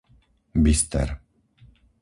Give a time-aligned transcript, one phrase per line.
[0.63, 1.05] Byster